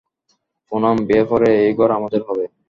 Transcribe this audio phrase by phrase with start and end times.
[0.71, 2.45] পুনাম, বিয়ের পরে, এই ঘর আমাদের হবে।